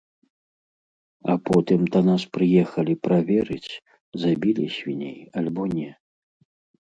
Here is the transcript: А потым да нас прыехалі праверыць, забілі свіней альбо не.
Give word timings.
А 1.33 1.35
потым 1.49 1.81
да 1.95 1.99
нас 2.07 2.21
прыехалі 2.37 2.93
праверыць, 3.07 3.71
забілі 4.23 4.65
свіней 4.77 5.17
альбо 5.43 5.63
не. 5.77 5.87